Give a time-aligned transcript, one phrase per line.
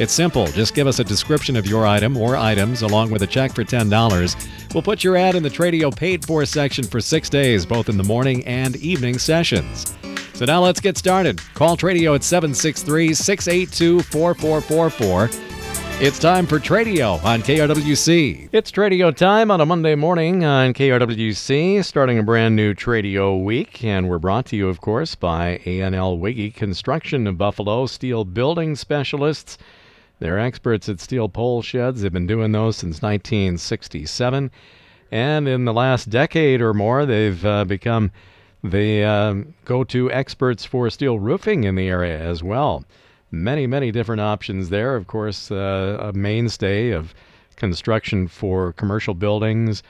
[0.00, 0.46] It's simple.
[0.46, 3.64] Just give us a description of your item or items along with a check for
[3.64, 4.72] $10.
[4.72, 7.98] We'll put your ad in the Tradio paid for section for six days, both in
[7.98, 9.94] the morning and evening sessions.
[10.32, 11.38] So now let's get started.
[11.52, 15.28] Call Tradio at 763 682 4444.
[16.00, 18.48] It's time for Tradio on KRWC.
[18.52, 23.84] It's Tradio time on a Monday morning on KRWC, starting a brand new Tradio week.
[23.84, 28.76] And we're brought to you, of course, by A&L Wiggy Construction of Buffalo, steel building
[28.76, 29.58] specialists.
[30.20, 32.02] They're experts at steel pole sheds.
[32.02, 34.50] They've been doing those since 1967.
[35.10, 38.12] And in the last decade or more, they've uh, become
[38.62, 42.84] the uh, go to experts for steel roofing in the area as well
[43.30, 44.96] many, many different options there.
[44.96, 47.14] Of course, uh, a mainstay of
[47.56, 49.82] construction for commercial buildings,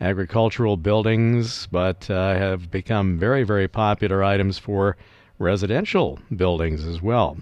[0.00, 4.96] agricultural buildings, but uh, have become very, very popular items for
[5.38, 7.36] residential buildings as well.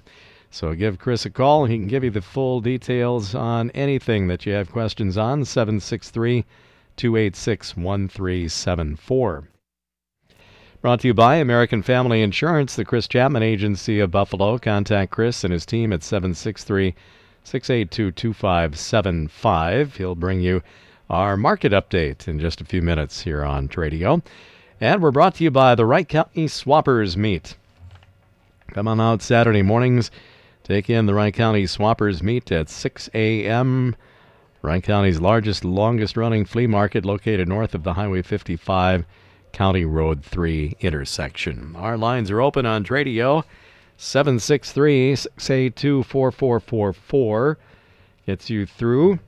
[0.53, 1.65] So give Chris a call.
[1.65, 5.47] He can give you the full details on anything that you have questions on.
[5.47, 6.45] 763
[6.97, 9.49] 286 1374.
[10.83, 14.59] Brought to you by American Family Insurance, the Chris Chapman Agency of Buffalo.
[14.59, 16.95] Contact Chris and his team at 763
[17.45, 19.97] 682 2575.
[19.97, 20.63] He'll bring you
[21.09, 24.21] our market update in just a few minutes here on Tradio.
[24.83, 27.57] And we're brought to you by the Wright County Swappers Meet.
[28.73, 30.11] Come on out Saturday mornings.
[30.73, 33.95] Take in the Wright County Swappers Meet at 6 a.m.
[34.63, 39.05] Wright County's largest, longest running flea market located north of the Highway 55
[39.53, 41.77] County Road 3 intersection.
[41.77, 43.45] Our lines are open on Tradio
[43.99, 47.59] 763 682 4444.
[48.25, 49.19] Gets you through.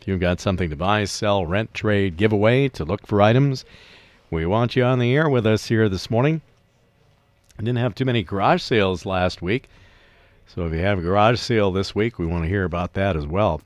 [0.00, 3.66] If you've got something to buy, sell, rent, trade, give away, to look for items,
[4.30, 6.40] we want you on the air with us here this morning.
[7.58, 9.68] I didn't have too many garage sales last week.
[10.46, 13.16] So if you have a garage sale this week, we want to hear about that
[13.16, 13.60] as well.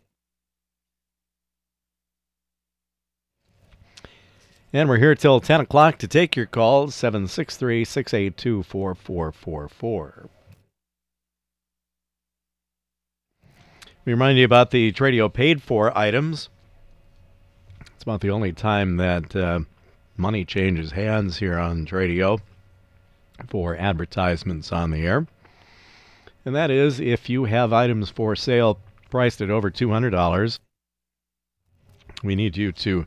[4.73, 10.29] And we're here till 10 o'clock to take your calls 763 682 4444.
[14.05, 16.49] We remind you about the Tradio paid for items.
[17.95, 19.61] It's about the only time that uh,
[20.17, 22.41] money changes hands here on Tradio
[23.49, 25.27] for advertisements on the air.
[26.45, 28.79] And that is if you have items for sale
[29.11, 30.59] priced at over $200,
[32.25, 33.07] we need you to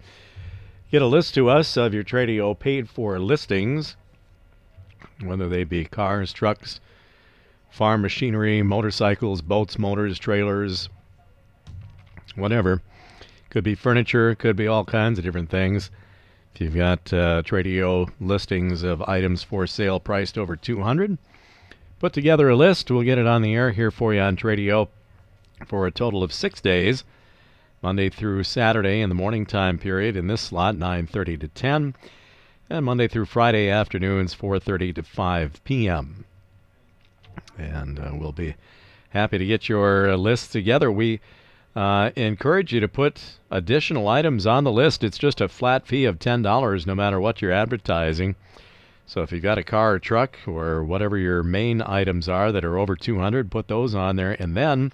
[0.95, 3.97] Get a list to us of your Tradio paid for listings,
[5.21, 6.79] whether they be cars, trucks,
[7.69, 10.87] farm machinery, motorcycles, boats, motors, trailers,
[12.35, 12.81] whatever.
[13.49, 15.91] Could be furniture, could be all kinds of different things.
[16.55, 21.17] If you've got uh, Tradio listings of items for sale priced over 200,
[21.99, 22.89] put together a list.
[22.89, 24.87] We'll get it on the air here for you on Tradio
[25.67, 27.03] for a total of six days.
[27.81, 31.93] Monday through Saturday in the morning time period in this slot 9:30 to 10
[32.69, 36.23] and Monday through Friday afternoons 4:30 to 5 p.m.
[37.57, 38.55] And uh, we'll be
[39.09, 40.89] happy to get your uh, list together.
[40.89, 41.19] We
[41.75, 45.03] uh, encourage you to put additional items on the list.
[45.03, 48.35] It's just a flat fee of $10 no matter what you're advertising.
[49.05, 52.65] So if you've got a car or truck or whatever your main items are that
[52.65, 54.93] are over 200, put those on there and then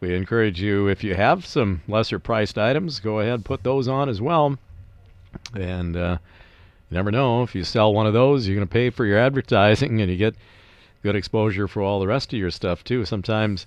[0.00, 4.08] we encourage you, if you have some lesser priced items, go ahead put those on
[4.08, 4.58] as well.
[5.54, 6.18] And uh,
[6.90, 9.18] you never know, if you sell one of those, you're going to pay for your
[9.18, 10.34] advertising and you get
[11.02, 13.04] good exposure for all the rest of your stuff too.
[13.04, 13.66] Sometimes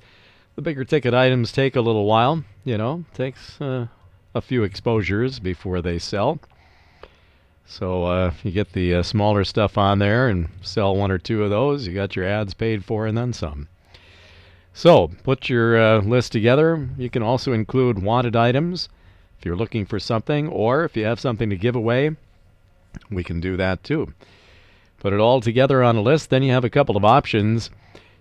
[0.56, 3.88] the bigger ticket items take a little while, you know, takes uh,
[4.34, 6.40] a few exposures before they sell.
[7.66, 11.18] So uh, if you get the uh, smaller stuff on there and sell one or
[11.18, 13.68] two of those, you got your ads paid for and then some.
[14.74, 16.90] So, put your uh, list together.
[16.98, 18.90] You can also include wanted items
[19.40, 22.12] if you're looking for something, or if you have something to give away,
[23.10, 24.14] we can do that too.
[25.00, 27.70] Put it all together on a list, then you have a couple of options.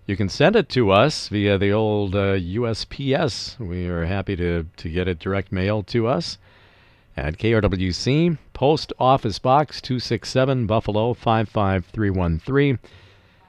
[0.06, 3.58] You can send it to us via the old uh, USPS.
[3.58, 6.36] We are happy to, to get it direct mail to us
[7.16, 12.78] at KRWC, Post Office Box 267, Buffalo 55313.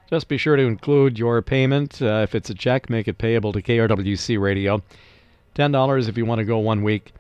[0.10, 2.02] Just be sure to include your payment.
[2.02, 4.82] Uh, if it's a check, make it payable to KRWC Radio,
[5.56, 7.12] $10 if you want to go one week,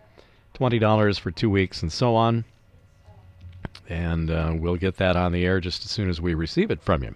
[0.58, 2.46] $20 for two weeks, and so on.
[3.90, 6.82] And uh, we'll get that on the air just as soon as we receive it
[6.82, 7.16] from you.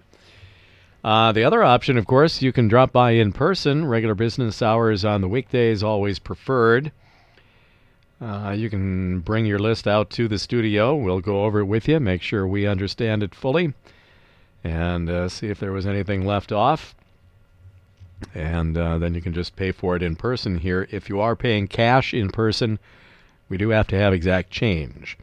[1.02, 3.86] Uh, the other option, of course, you can drop by in person.
[3.86, 6.92] Regular business hours on the weekdays always preferred.
[8.20, 10.94] Uh, you can bring your list out to the studio.
[10.94, 13.72] We'll go over it with you, make sure we understand it fully,
[14.62, 16.94] and uh, see if there was anything left off.
[18.34, 20.86] And uh, then you can just pay for it in person here.
[20.90, 22.78] If you are paying cash in person,
[23.48, 25.16] we do have to have exact change.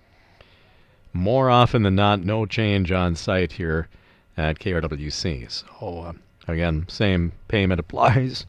[1.14, 3.88] More often than not, no change on site here
[4.38, 5.52] at KRWC.
[5.52, 6.14] So, uh,
[6.48, 8.46] again, same payment applies.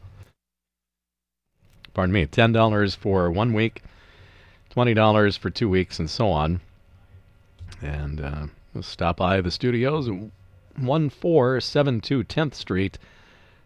[1.93, 3.81] Pardon me, $10 for one week
[4.75, 6.61] $20 for two weeks, and so on.
[7.81, 8.47] And uh,
[8.81, 12.97] stop by the studios, 1472 10th Street,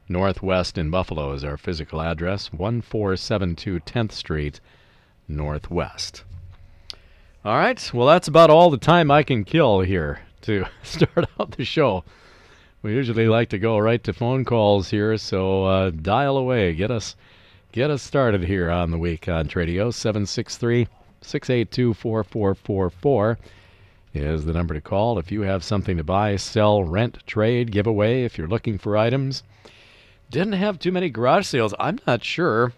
[0.09, 4.59] Northwest in Buffalo is our physical address, 1472 10th Street,
[5.27, 6.23] Northwest.
[7.45, 11.51] All right, well, that's about all the time I can kill here to start out
[11.51, 12.03] the show.
[12.81, 16.73] We usually like to go right to phone calls here, so uh, dial away.
[16.73, 17.15] Get us
[17.71, 20.87] get us started here on the week on Tradio 763
[21.21, 23.37] 682 4444
[24.13, 27.87] is the number to call if you have something to buy, sell, rent, trade, give
[27.87, 29.43] away, if you're looking for items.
[30.29, 31.73] Didn't have too many garage sales.
[31.79, 32.73] I'm not sure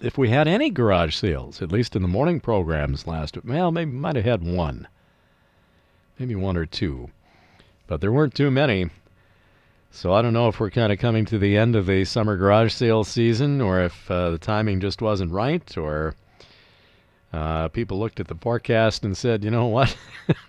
[0.00, 3.42] if we had any garage sales, at least in the morning programs last.
[3.44, 4.86] Well, maybe might have had one,
[6.18, 7.10] maybe one or two,
[7.86, 8.90] but there weren't too many.
[9.90, 12.36] So I don't know if we're kind of coming to the end of the summer
[12.36, 16.14] garage sale season, or if uh, the timing just wasn't right, or
[17.32, 19.96] uh, people looked at the forecast and said, you know what,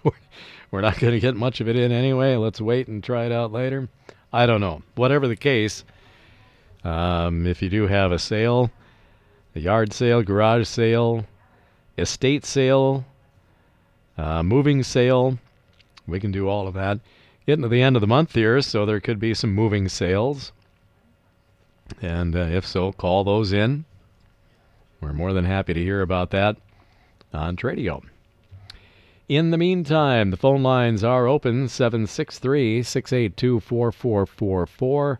[0.72, 2.36] we're not going to get much of it in anyway.
[2.36, 3.88] Let's wait and try it out later.
[4.34, 4.82] I don't know.
[4.96, 5.86] Whatever the case,
[6.84, 8.72] um, if you do have a sale,
[9.56, 11.26] a yard sale, garage sale,
[11.98, 13.06] estate sale,
[14.18, 15.38] uh, moving sale,
[16.08, 17.00] we can do all of that
[17.48, 20.52] getting to the end of the month here, so there could be some moving sales.
[22.02, 23.86] And uh, if so, call those in.
[25.00, 26.58] We're more than happy to hear about that
[27.34, 28.04] on Tradio.
[29.30, 35.20] In the meantime, the phone lines are open 763 682 4444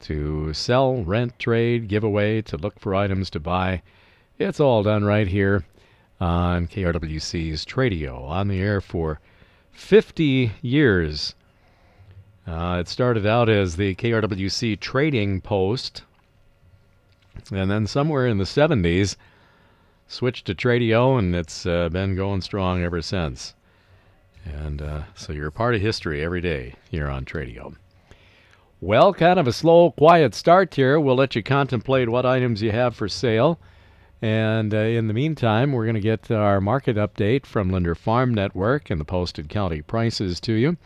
[0.00, 3.82] to sell, rent, trade, give away, to look for items to buy.
[4.38, 5.66] It's all done right here
[6.18, 9.20] on KRWC's Tradio on the air for
[9.80, 11.34] 50 years.
[12.46, 16.02] Uh, it started out as the KRWC Trading Post,
[17.50, 19.16] and then somewhere in the 70s,
[20.06, 23.54] switched to Tradio, and it's uh, been going strong ever since.
[24.44, 27.74] And uh, so you're a part of history every day here on Tradio.
[28.80, 31.00] Well, kind of a slow, quiet start here.
[31.00, 33.58] We'll let you contemplate what items you have for sale.
[34.22, 38.34] And uh, in the meantime, we're going to get our market update from Linder Farm
[38.34, 40.76] Network and the posted county prices to you.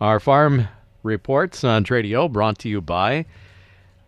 [0.00, 0.68] Our farm
[1.02, 3.24] reports on Tradio brought to you by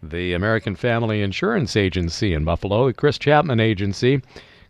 [0.03, 4.21] the American Family Insurance Agency in Buffalo, the Chris Chapman Agency.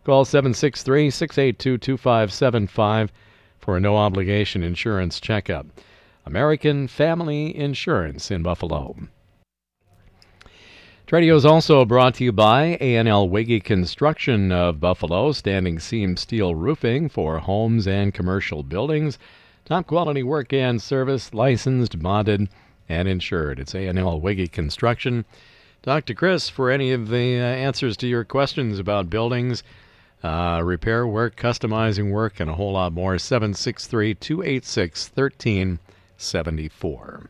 [0.03, 3.11] Call 763 682 2575
[3.59, 5.67] for a no obligation insurance checkup.
[6.25, 8.95] American Family Insurance in Buffalo.
[11.11, 16.55] Tradio is also brought to you by A&L Wiggy Construction of Buffalo, standing seam steel
[16.55, 19.19] roofing for homes and commercial buildings.
[19.65, 22.47] Top quality work and service, licensed, bonded,
[22.87, 23.59] and insured.
[23.59, 25.25] It's A&L Wiggy Construction.
[25.83, 29.63] Talk to Chris for any of the uh, answers to your questions about buildings,
[30.23, 33.17] uh, repair work, customizing work, and a whole lot more.
[33.17, 37.29] 763 286 1374.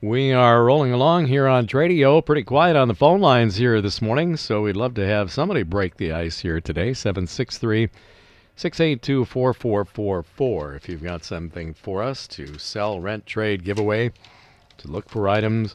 [0.00, 2.24] We are rolling along here on Tradio.
[2.24, 5.64] Pretty quiet on the phone lines here this morning, so we'd love to have somebody
[5.64, 6.94] break the ice here today.
[6.94, 7.88] 763
[8.54, 14.12] 682 4444 if you've got something for us to sell, rent, trade, giveaway,
[14.76, 15.74] to look for items.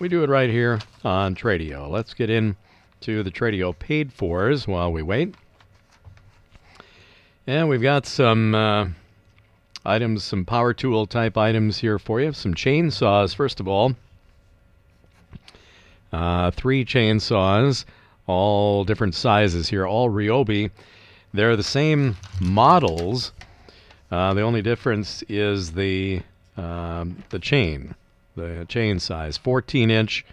[0.00, 1.88] We do it right here on Tradio.
[1.88, 2.56] Let's get in
[3.02, 5.36] to the Tradio paid fors while we wait.
[7.46, 8.88] And we've got some uh,
[9.86, 12.32] items, some power tool type items here for you.
[12.32, 13.94] Some chainsaws, first of all.
[16.12, 17.84] Uh, three chainsaws,
[18.26, 20.70] all different sizes here, all Ryobi.
[21.32, 23.32] They're the same models.
[24.10, 26.22] Uh, the only difference is the
[26.56, 27.94] um, the chain,
[28.34, 29.36] the chain size.
[29.36, 30.24] 14 inch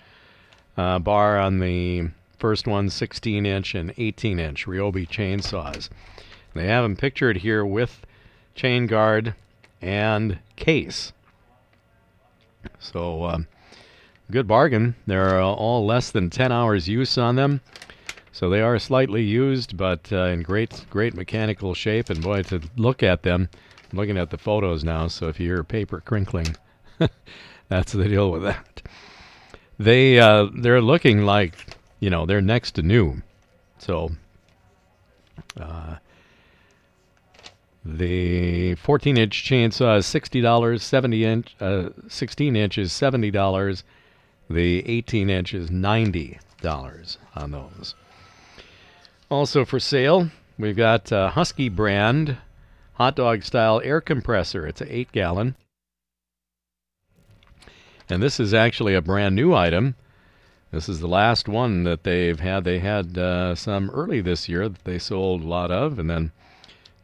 [0.77, 5.89] uh, bar on the first one, 16 inch and 18 inch Ryobi chainsaws.
[6.53, 8.05] They have them pictured here with
[8.55, 9.33] chain guard
[9.83, 11.11] and case.
[12.79, 13.47] So um,
[14.31, 14.95] good bargain.
[15.05, 17.61] They're uh, all less than 10 hours use on them.
[18.31, 22.09] So they are slightly used, but uh, in great, great mechanical shape.
[22.09, 23.49] And boy, to look at them,
[23.91, 25.07] I'm looking at the photos now.
[25.07, 26.55] So if you hear paper crinkling,
[27.67, 28.81] that's the deal with that.
[29.77, 31.55] They uh, they're looking like
[31.99, 33.21] you know they're next to new.
[33.77, 34.11] So
[35.59, 35.97] uh,
[37.85, 40.83] the 14 inch chainsaw is sixty dollars.
[40.83, 43.83] 70 inch, uh, 16 inches seventy dollars.
[44.49, 47.95] The 18 inch is ninety dollars on those.
[49.29, 52.37] Also for sale, we've got uh, Husky brand
[52.93, 54.65] hot dog style air compressor.
[54.65, 55.55] It's an eight gallon.
[58.09, 59.95] And this is actually a brand new item.
[60.71, 62.63] This is the last one that they've had.
[62.63, 66.31] They had uh, some early this year that they sold a lot of, and then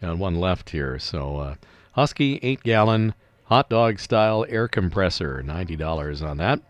[0.07, 0.99] know, one left here.
[0.99, 1.55] So uh,
[1.93, 3.13] Husky eight gallon
[3.45, 6.61] hot dog style air compressor, ninety dollars on that.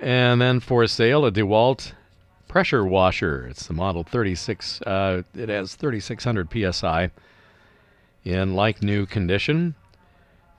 [0.00, 1.92] And then for sale, a DeWalt
[2.48, 3.46] pressure washer.
[3.48, 4.82] It's the model 36.
[4.82, 7.10] Uh, it has 3600 psi
[8.24, 9.74] in like new condition.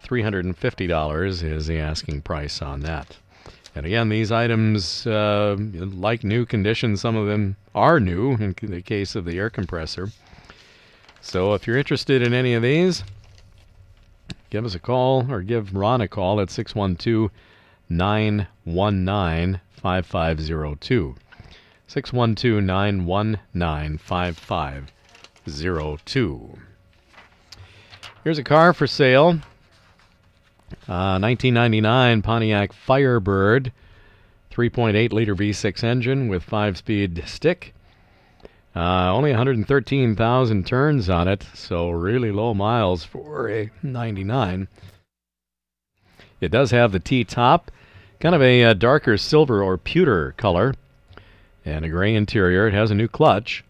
[0.03, 3.17] $350 is the asking price on that.
[3.73, 8.81] And again, these items, uh, like new condition, some of them are new in the
[8.81, 10.09] case of the air compressor.
[11.25, 13.03] So if you're interested in any of these,
[14.51, 17.31] give us a call or give Ron a call at 612
[17.89, 21.15] 919 5502.
[21.87, 26.59] 612 919 5502.
[28.23, 29.39] Here's a car for sale.
[30.87, 33.71] Uh, 1999 Pontiac Firebird,
[34.51, 37.73] 3.8 liter V6 engine with 5 speed stick.
[38.75, 44.67] Uh, only 113,000 turns on it, so really low miles for a 99.
[46.41, 47.71] It does have the T top,
[48.19, 50.73] kind of a, a uh, darker silver or pewter color
[51.63, 52.67] and a gray interior.
[52.67, 53.63] It has a new clutch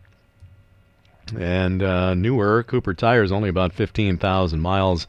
[1.37, 5.07] and uh, newer Cooper tires, only about 15,000 miles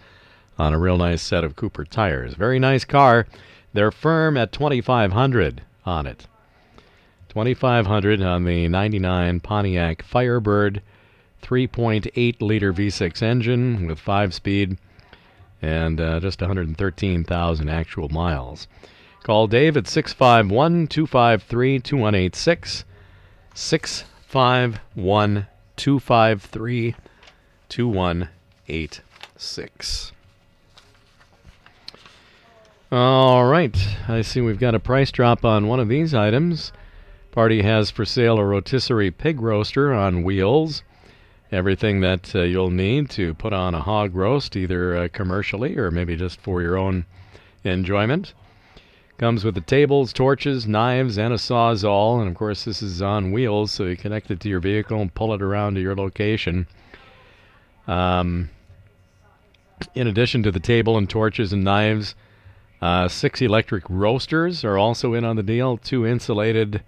[0.59, 2.35] on a real nice set of Cooper tires.
[2.35, 3.27] Very nice car.
[3.73, 6.27] They're firm at 2,500 on it.
[7.37, 10.81] 2,500 on the 99 Pontiac Firebird
[11.43, 14.79] 3.8 liter V6 engine with 5 speed
[15.61, 18.67] and uh, just 113,000 actual miles.
[19.23, 22.85] Call Dave at 651 253 2186.
[23.55, 26.95] 651 253
[27.69, 30.13] 2186.
[32.91, 33.77] All right.
[34.09, 36.73] I see we've got a price drop on one of these items.
[37.37, 40.83] Party has for sale a rotisserie pig roaster on wheels.
[41.53, 45.91] Everything that uh, you'll need to put on a hog roast, either uh, commercially or
[45.91, 47.05] maybe just for your own
[47.63, 48.33] enjoyment.
[49.19, 52.21] Comes with the tables, torches, knives, and a sawzall.
[52.21, 55.13] And of course, this is on wheels, so you connect it to your vehicle and
[55.13, 56.67] pull it around to your location.
[57.87, 58.49] Um,
[59.95, 62.15] in addition to the table and torches and knives,
[62.81, 65.77] uh, six electric roasters are also in on the deal.
[65.77, 66.83] Two insulated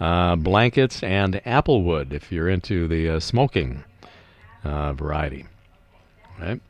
[0.00, 3.84] uh, blankets and applewood if you're into the uh, smoking
[4.64, 5.44] uh, variety.
[6.40, 6.60] Right.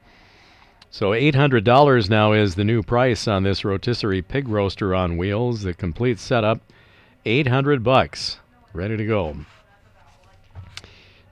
[0.91, 5.63] So $800 now is the new price on this rotisserie pig roaster on wheels.
[5.63, 6.61] The complete setup,
[7.25, 8.41] 800 bucks,
[8.73, 9.37] ready to go.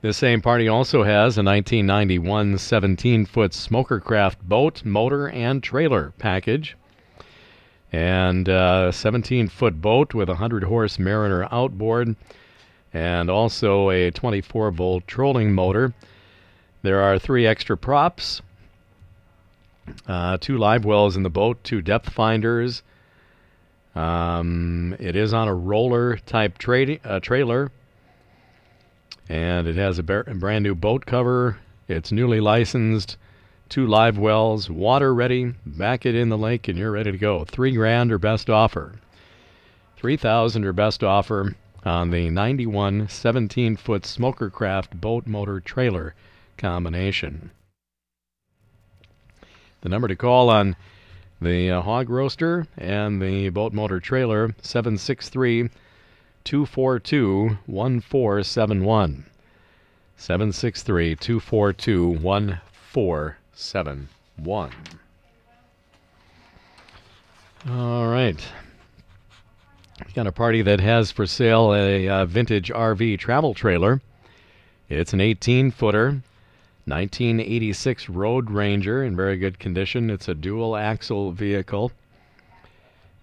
[0.00, 6.76] This same party also has a 1991 17-foot Smokercraft boat, motor, and trailer package.
[7.90, 12.16] And a 17-foot boat with a 100-horse Mariner outboard
[12.92, 15.94] and also a 24-volt trolling motor.
[16.82, 18.40] There are three extra props,
[20.06, 22.82] uh, two live wells in the boat, two depth finders.
[23.94, 27.72] Um, it is on a roller type tra- uh, trailer,
[29.28, 31.58] and it has a brand new boat cover.
[31.88, 33.16] It's newly licensed,
[33.68, 35.54] two live wells, water ready.
[35.66, 37.44] Back it in the lake, and you're ready to go.
[37.44, 38.94] Three grand or best offer.
[39.96, 46.14] Three thousand or best offer on the 91 17 foot smoker craft boat motor trailer
[46.56, 47.50] combination.
[49.80, 50.76] The number to call on
[51.40, 55.70] the uh, hog roaster and the boat motor trailer 763
[56.44, 59.26] 242 1471.
[60.16, 63.37] 763 242 1471.
[67.68, 68.40] All right.
[69.98, 74.00] We've got a party that has for sale a uh, vintage RV travel trailer.
[74.88, 76.22] It's an 18 footer,
[76.84, 80.08] 1986 Road Ranger in very good condition.
[80.08, 81.90] It's a dual axle vehicle.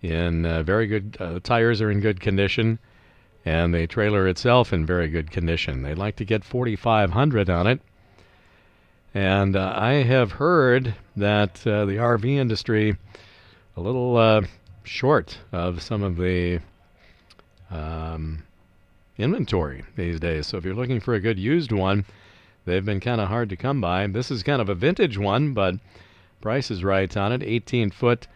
[0.02, 2.78] in uh, very good uh, tires are in good condition
[3.46, 5.82] and the trailer itself in very good condition.
[5.82, 7.80] They'd like to get 4500 on it.
[9.16, 12.98] And uh, I have heard that uh, the RV industry
[13.78, 14.42] a little uh,
[14.84, 16.60] short of some of the
[17.72, 18.44] um,
[19.18, 20.48] inventory these days.
[20.48, 22.04] So if you're looking for a good used one,
[22.66, 24.06] they've been kind of hard to come by.
[24.08, 25.76] This is kind of a vintage one, but
[26.42, 27.42] price is right on it.
[27.42, 28.28] 18 foot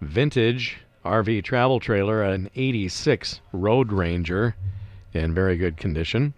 [0.00, 4.54] vintage RV travel trailer, an 86 Road Ranger
[5.12, 6.32] in very good condition.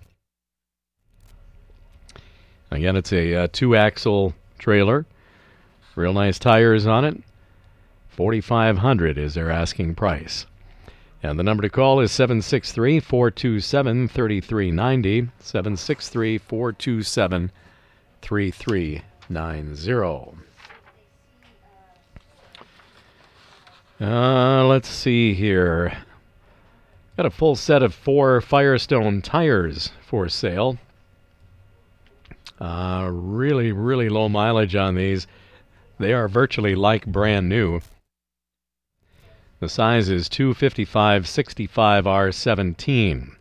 [2.74, 5.06] Again, it's a uh, two axle trailer.
[5.94, 7.22] Real nice tires on it.
[8.08, 10.46] 4500 is their asking price.
[11.22, 15.28] And the number to call is 763 427 3390.
[15.38, 17.52] 763 427
[18.20, 20.38] 3390.
[24.00, 25.96] Uh, let's see here.
[27.16, 30.78] Got a full set of four Firestone tires for sale.
[32.64, 35.26] Uh, really, really low mileage on these.
[35.98, 37.82] They are virtually like brand new.
[39.60, 43.36] The size is 255 65 R17,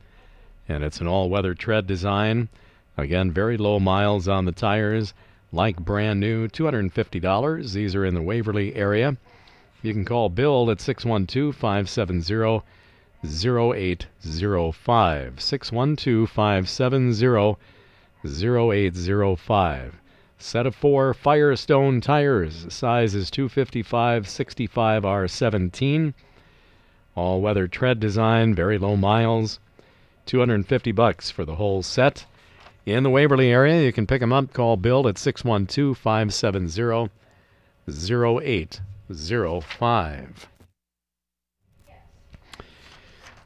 [0.68, 2.50] and it's an all weather tread design.
[2.98, 5.13] Again, very low miles on the tires,
[5.53, 7.72] like brand new, $250.
[7.72, 9.15] These are in the Waverly area.
[9.82, 12.62] You can call Bill at 612 570
[13.24, 15.42] 0805.
[15.42, 17.56] 612 570
[18.25, 19.96] 0805.
[20.38, 22.65] Set of four Firestone tires.
[22.70, 26.13] Size is 255 65 R17.
[27.15, 29.60] All weather tread design, very low miles.
[30.25, 32.25] 250 bucks for the whole set.
[32.86, 34.51] In the Waverly area, you can pick them up.
[34.53, 37.10] Call Bill at 612 570
[37.89, 40.48] 0805.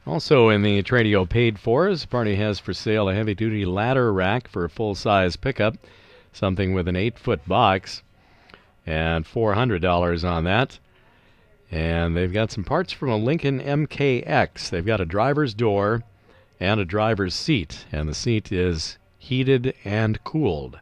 [0.07, 4.13] Also in the Tradio paid for, fors, party has for sale a heavy duty ladder
[4.13, 5.75] rack for a full size pickup,
[6.31, 8.03] something with an 8 foot box,
[8.85, 10.79] and $400 on that.
[11.69, 14.69] And they've got some parts from a Lincoln MKX.
[14.69, 16.03] They've got a driver's door
[16.57, 20.79] and a driver's seat, and the seat is heated and cooled.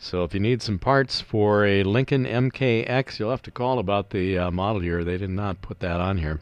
[0.00, 4.10] So if you need some parts for a Lincoln MKX, you'll have to call about
[4.10, 5.04] the uh, model year.
[5.04, 6.40] They did not put that on here.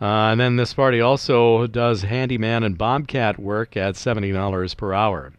[0.00, 5.32] Uh, and then this party also does handyman and bobcat work at $70 per hour.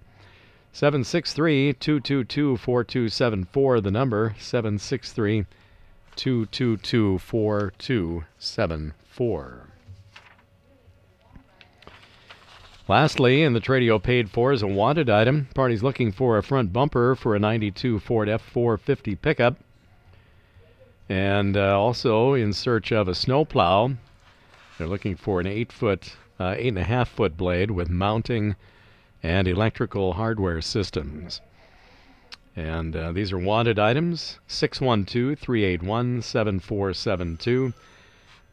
[0.72, 5.46] 763 222 4274, the number 763
[6.16, 9.68] 222 4274.
[12.88, 15.48] Lastly, in the Tradio paid for is a wanted item.
[15.56, 19.58] Party's looking for a front bumper for a 92 Ford F450 pickup.
[21.10, 23.96] And uh, also in search of a snowplow
[24.82, 28.56] they're looking for an eight foot, uh, eight and a half foot blade with mounting
[29.22, 31.40] and electrical hardware systems.
[32.56, 37.74] And uh, these are wanted items 612 381 7472.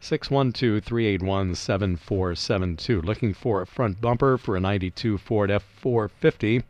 [0.01, 3.01] 612 381 7472.
[3.01, 6.63] Looking for a front bumper for a 92 Ford F 450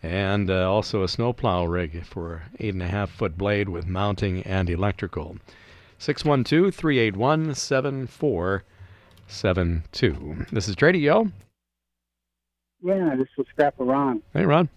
[0.00, 5.38] and uh, also a snowplow rig for 8.5 foot blade with mounting and electrical.
[6.04, 10.46] 612 381 7472.
[10.52, 11.32] This is Tradio.
[12.82, 14.20] Yeah, this is Scrap Ron.
[14.34, 14.68] Hey, Ron.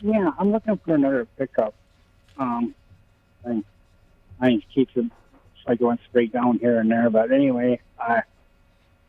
[0.00, 1.74] Yeah, I'm looking for another pickup.
[2.38, 2.76] Um,
[3.44, 3.64] I,
[4.40, 5.06] I keep it
[5.66, 8.22] like going straight down here and there, but anyway, I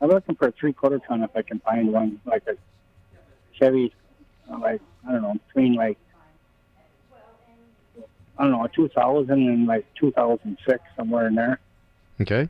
[0.01, 2.57] I'm looking for a three quarter ton if I can find one like a
[3.59, 3.93] Chevy,
[4.49, 5.99] like I don't know, between like
[8.37, 11.59] I don't know, 2000 and like 2006, somewhere in there.
[12.21, 12.47] Okay.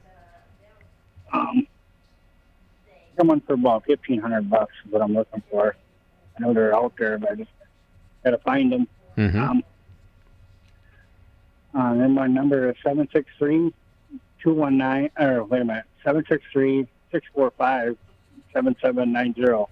[1.32, 1.67] Um,
[3.17, 5.76] someone for about 1500 bucks is what I'm looking for.
[6.38, 7.50] I know they're out there, but I just
[8.23, 8.88] got to find them.
[9.17, 9.39] Mm-hmm.
[9.39, 9.63] Um,
[11.73, 13.73] uh, then my number is 763
[14.43, 17.97] 219, or wait a minute, 763 645
[18.54, 19.65] 7790.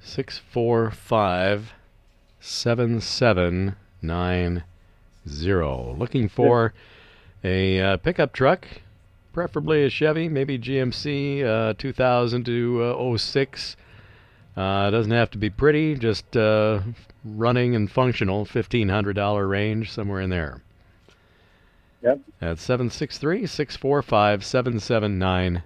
[0.00, 1.72] 645
[2.40, 4.64] 7790
[5.28, 5.94] zero.
[5.98, 6.72] Looking for
[7.44, 8.66] a uh, pickup truck,
[9.32, 13.76] preferably a Chevy, maybe GMC uh, 2000 to uh, 06.
[14.54, 16.80] Uh, doesn't have to be pretty, just uh,
[17.24, 18.44] running and functional.
[18.44, 20.60] $1,500 range, somewhere in there.
[22.02, 22.20] Yep.
[22.40, 25.62] At 763 645 7790.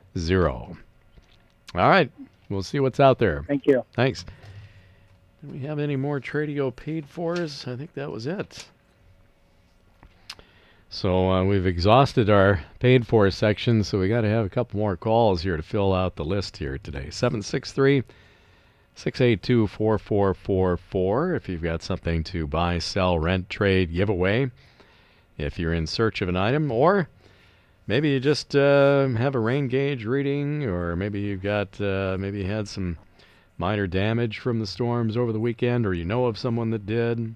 [1.75, 2.11] All right.
[2.49, 3.43] We'll see what's out there.
[3.49, 3.85] Thank you.
[3.95, 4.25] Thanks.
[5.43, 7.67] Do we have any more Tradio paid fors?
[7.67, 8.67] I think that was it.
[10.89, 14.79] So uh, we've exhausted our paid for section, so we got to have a couple
[14.79, 17.11] more calls here to fill out the list here today.
[17.11, 18.05] 763
[18.95, 24.51] 682 4444 if you've got something to buy, sell, rent, trade, give away.
[25.37, 27.09] If you're in search of an item, or
[27.89, 32.39] maybe you just uh, have a rain gauge reading, or maybe you've got, uh, maybe
[32.39, 32.97] you had some
[33.59, 37.35] minor damage from the storms over the weekend, or you know of someone that did.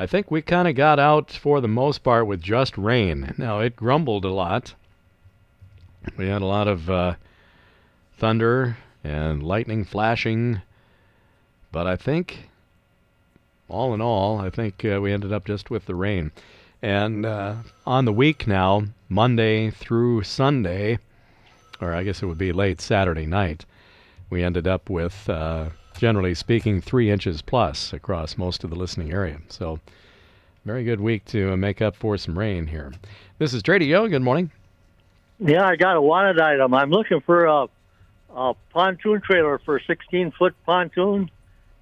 [0.00, 3.34] I think we kind of got out for the most part with just rain.
[3.36, 4.74] Now, it grumbled a lot.
[6.16, 7.16] We had a lot of uh,
[8.16, 10.62] thunder and lightning flashing,
[11.70, 12.48] but I think,
[13.68, 16.32] all in all, I think uh, we ended up just with the rain.
[16.80, 20.98] And uh, on the week now, Monday through Sunday,
[21.78, 23.66] or I guess it would be late Saturday night,
[24.30, 25.68] we ended up with uh,
[26.00, 29.38] generally speaking, three inches plus across most of the listening area.
[29.48, 29.78] So,
[30.64, 32.94] very good week to uh, make up for some rain here.
[33.38, 34.08] This is Tradio.
[34.08, 34.50] Good morning.
[35.38, 36.72] Yeah, I got a wanted item.
[36.72, 37.66] I'm looking for a,
[38.34, 41.30] a pontoon trailer for a 16 foot pontoon.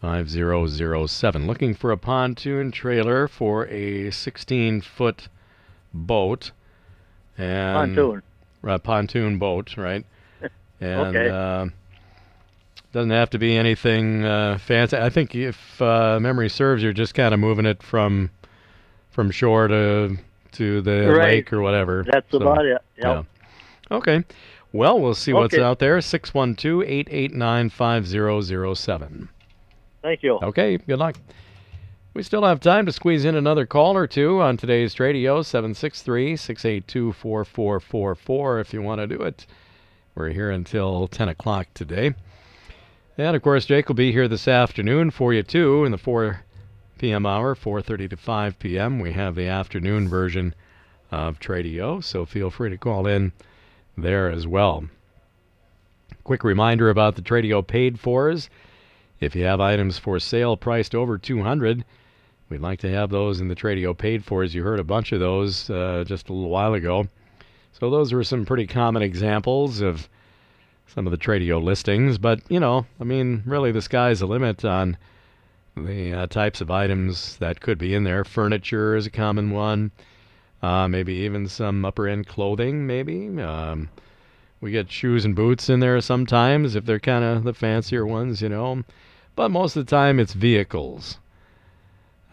[0.01, 1.47] 5007.
[1.47, 5.27] Looking for a pontoon trailer for a 16 foot
[5.93, 6.51] boat.
[7.37, 8.23] And Pontoon.
[8.63, 10.05] A pontoon boat, right?
[10.81, 11.29] And Okay.
[11.29, 11.67] uh,
[12.91, 14.97] doesn't have to be anything uh, fancy.
[14.97, 18.31] I think if uh, memory serves, you're just kind of moving it from
[19.11, 20.17] from shore to
[20.53, 21.27] to the Right.
[21.35, 22.03] lake or whatever.
[22.11, 22.71] That's So, about it.
[22.71, 22.81] Yep.
[22.97, 23.23] yeah.
[23.91, 24.23] Okay.
[24.73, 25.63] Well, we'll see what's Okay.
[25.63, 25.99] out there.
[25.99, 29.29] 612 889 5007.
[30.01, 30.39] Thank you.
[30.41, 31.17] Okay, good luck.
[32.13, 36.35] We still have time to squeeze in another call or two on today's Tradio, 763
[36.35, 39.45] 682 4444, if you want to do it.
[40.15, 42.13] We're here until 10 o'clock today.
[43.17, 46.41] And of course, Jake will be here this afternoon for you too in the 4
[46.97, 47.25] p.m.
[47.25, 48.99] hour, 4:30 to 5 p.m.
[48.99, 50.53] We have the afternoon version
[51.11, 53.31] of Tradio, so feel free to call in
[53.97, 54.85] there as well.
[56.23, 58.49] Quick reminder about the Tradio paid fors.
[59.19, 61.83] If you have items for sale priced over 200,
[62.49, 64.43] we'd like to have those in the Tradio paid for.
[64.43, 67.07] As you heard a bunch of those uh, just a little while ago.
[67.73, 70.07] So those were some pretty common examples of
[70.87, 72.17] some of the Tradio listings.
[72.17, 74.97] But you know, I mean, really, the sky's the limit on
[75.75, 78.23] the uh, types of items that could be in there.
[78.23, 79.91] Furniture is a common one.
[80.61, 83.41] Uh, maybe even some upper end clothing, maybe.
[83.41, 83.89] Um,
[84.59, 88.41] we get shoes and boots in there sometimes if they're kind of the fancier ones,
[88.41, 88.83] you know.
[89.35, 91.17] But most of the time it's vehicles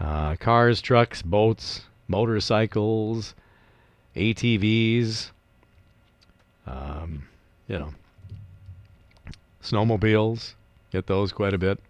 [0.00, 3.34] uh, cars, trucks, boats, motorcycles,
[4.14, 5.30] ATVs,
[6.66, 7.26] um,
[7.66, 7.92] you know,
[9.62, 10.54] snowmobiles.
[10.92, 11.80] Get those quite a bit.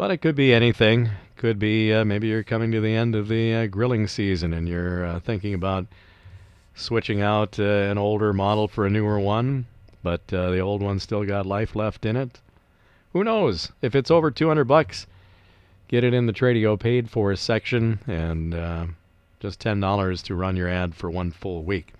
[0.00, 1.10] But it could be anything.
[1.36, 4.66] Could be uh, maybe you're coming to the end of the uh, grilling season and
[4.66, 5.88] you're uh, thinking about
[6.74, 9.66] switching out uh, an older model for a newer one,
[10.02, 12.40] but uh, the old one still got life left in it.
[13.12, 13.72] Who knows?
[13.82, 15.06] If it's over 200 bucks,
[15.86, 18.86] get it in the Tradio paid for section and uh,
[19.38, 21.92] just $10 to run your ad for one full week.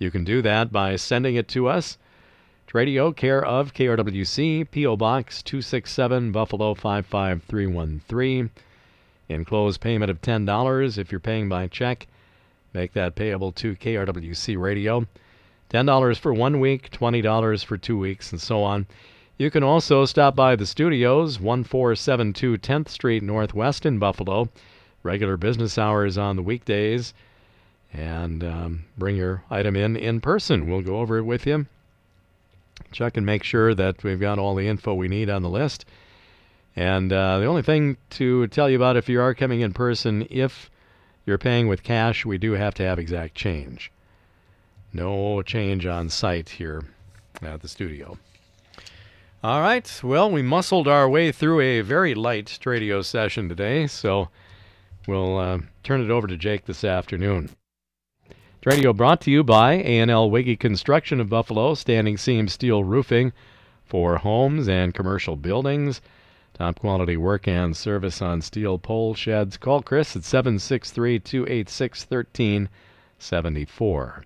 [0.00, 1.96] You can do that by sending it to us.
[2.66, 4.96] Tradio, care of KRWC, P.O.
[4.96, 8.50] Box 267, Buffalo 55313.
[9.28, 12.08] Enclosed payment of $10 if you're paying by check.
[12.74, 15.06] Make that payable to KRWC Radio.
[15.70, 18.86] $10 for one week, $20 for two weeks, and so on.
[19.38, 24.48] You can also stop by the studios, 1472 10th Street Northwest in Buffalo.
[25.04, 27.14] Regular business hours on the weekdays.
[27.92, 30.68] And um, bring your item in in person.
[30.68, 31.66] We'll go over it with you.
[32.92, 35.84] Check and make sure that we've got all the info we need on the list.
[36.74, 40.26] And uh, the only thing to tell you about if you are coming in person,
[40.30, 40.70] if
[41.24, 43.90] you're paying with cash, we do have to have exact change.
[44.92, 46.84] No change on site here
[47.42, 48.18] at the studio.
[49.42, 50.00] All right.
[50.02, 54.28] Well, we muscled our way through a very light Tradio session today, so
[55.06, 57.50] we'll uh, turn it over to Jake this afternoon.
[58.66, 63.32] Tradio brought to you by A&L Wiggy Construction of Buffalo, standing seam steel roofing
[63.84, 66.00] for homes and commercial buildings.
[66.52, 69.56] Top quality work and service on steel pole sheds.
[69.56, 74.24] Call Chris at 763 286 1374.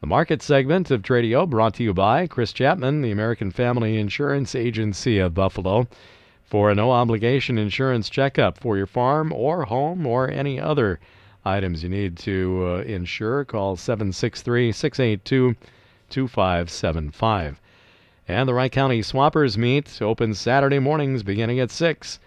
[0.00, 4.54] The market segment of Tradio brought to you by Chris Chapman, the American Family Insurance
[4.54, 5.88] Agency of Buffalo.
[6.44, 11.00] For a no obligation insurance checkup for your farm or home or any other
[11.44, 15.56] items you need to uh, insure, call 763 682
[16.10, 17.60] 2575.
[18.28, 22.20] And the Wright County Swappers Meet opens Saturday mornings beginning at 6.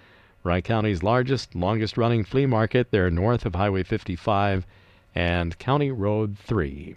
[0.44, 2.92] Wright County's largest, longest running flea market.
[2.92, 4.68] They're north of Highway 55
[5.16, 6.96] and County Road 3.